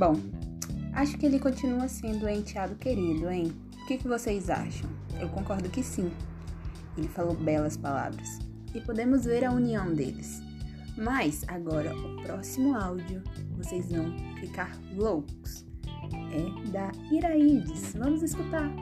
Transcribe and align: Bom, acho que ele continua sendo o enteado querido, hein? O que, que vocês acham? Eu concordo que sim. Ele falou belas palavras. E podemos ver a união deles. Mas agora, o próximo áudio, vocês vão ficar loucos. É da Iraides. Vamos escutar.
Bom, 0.00 0.16
acho 0.94 1.18
que 1.18 1.26
ele 1.26 1.38
continua 1.38 1.86
sendo 1.86 2.24
o 2.24 2.28
enteado 2.30 2.74
querido, 2.76 3.28
hein? 3.28 3.52
O 3.82 3.86
que, 3.86 3.98
que 3.98 4.08
vocês 4.08 4.48
acham? 4.48 4.88
Eu 5.20 5.28
concordo 5.28 5.68
que 5.68 5.82
sim. 5.82 6.10
Ele 6.96 7.06
falou 7.06 7.34
belas 7.34 7.76
palavras. 7.76 8.38
E 8.74 8.80
podemos 8.80 9.26
ver 9.26 9.44
a 9.44 9.52
união 9.52 9.94
deles. 9.94 10.40
Mas 10.96 11.44
agora, 11.48 11.94
o 11.94 12.22
próximo 12.22 12.74
áudio, 12.74 13.22
vocês 13.58 13.92
vão 13.92 14.16
ficar 14.36 14.74
loucos. 14.96 15.66
É 16.32 16.70
da 16.70 16.90
Iraides. 17.12 17.92
Vamos 17.92 18.22
escutar. 18.22 18.72